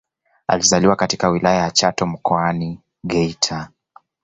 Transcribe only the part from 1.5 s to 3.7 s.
ya Chato Mkoani Geita